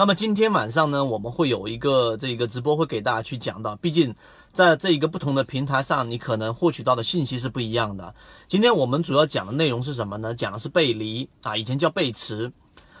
[0.00, 4.14] 那么今天晚上呢，我们会有一个这个直播会给大家去讲到，毕竟
[4.50, 8.14] 在这一个不同的平台上，你可能获取到的信息是不一样的。
[8.48, 10.34] 今天我们主要讲的内容是什么呢？
[10.34, 12.50] 讲的是背离啊，以前叫背驰。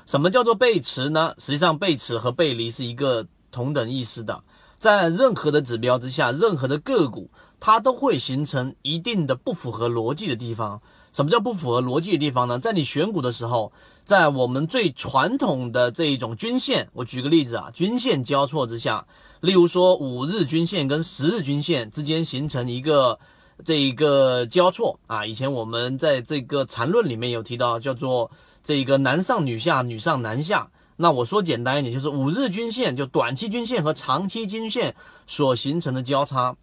[0.04, 1.34] 什么叫做背驰呢？
[1.38, 4.42] 实际上背驰和背离是一个同等意思的，
[4.78, 7.30] 在任何的指标之下，任何的个股，
[7.60, 10.80] 它都会形成一定的不符合逻辑的地方。
[11.12, 12.58] 什么叫不符合逻辑的地方呢？
[12.58, 13.72] 在你选股的时候，
[14.04, 19.04] 在我们最传统的这一种均线，我举个例子啊，均线交错之下，
[19.40, 23.18] 例如说五日均线跟十日均线之间形成一个
[23.64, 28.30] 这一个交错啊，以前我们在这个缠论里面有提到，叫做
[28.62, 30.70] 这个男上女下，女上男下。
[30.96, 34.94] 那我说简单一点，就是五日均线就短期均线和长期均线
[35.26, 36.54] 所形成的交叉。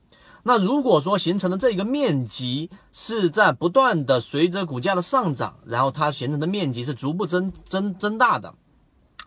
[0.47, 8.53] 那如果说形成的这个面积是在不断的随着股价的上涨，然后它形成的面积是逐步增增增大的，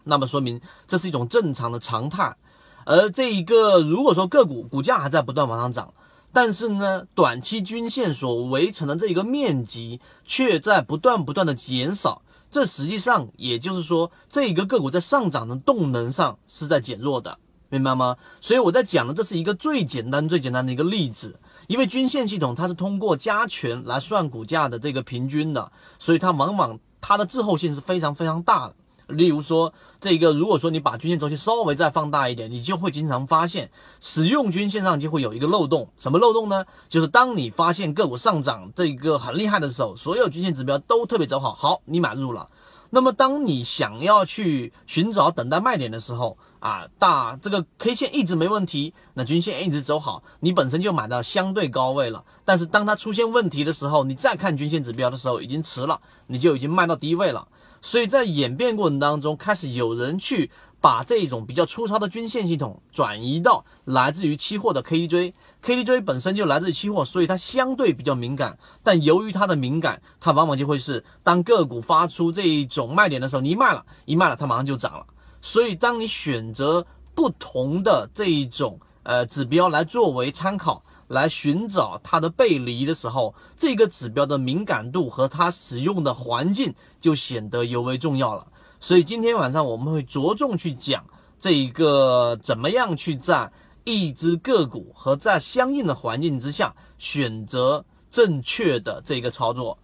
[0.02, 2.38] 那么说明这是一种正常的常态。
[2.86, 5.92] 而这一个如果说个股股价还在不断往上涨，
[6.32, 17.38] 但是呢，短期均线所围成的这一个面积却在不断不断的减少，这实际上也就是说，这一个个股在上涨的动能上是在减弱的。
[17.70, 18.16] 明白吗？
[18.40, 28.74] 所以我在讲的这是一个最简单、最简单的一个例子，因为均线系统它是通过加权来算股价的这个平均的，所以它往往它的滞后性是非常非常大的。
[29.06, 35.88] 例如说，这个如果说你把均线周期稍微再放大一点，你就会经常发现，使用均线上就会有一个漏洞。
[35.98, 36.64] 什么漏洞呢？
[36.88, 42.48] 就是当你发现个股上涨这个很厉害的时候，所有均线指标都特别走好，好，你买入了。
[42.90, 52.24] 那么，当你想要去寻找等待卖点的时候，啊，大这个 K 线一直没问题，那均线一直走好，你本身就买到相对高位了。
[52.44, 57.46] 但是当它出现问题的时候，你再看均线指标的时候，已经迟了，你就已经卖到低位了。
[57.80, 60.50] 所以在演变过程当中，开始有人去。
[60.80, 68.58] 把这种比较粗糙的均线系统转移到来自于期货的 KDJ，KDJ 本身就来自于期货，所以它相对比较敏感。
[68.82, 75.06] 但由于它的敏感，它往往就会是当个股发出这一种卖点的时候，你一卖了，一卖了，它马上就涨了。
[75.42, 88.46] 所以当你选择不同的这一种呃指标来作为参考，来寻找它的背离的时候，这个指标的敏感度和它使用的环境就显得尤为重要了。
[88.80, 91.04] 所以今天晚上我们会着重去讲
[91.38, 93.52] 这一个怎么样去在
[93.84, 99.78] 一只个股和在相应的环境之下选择正确的这个操作。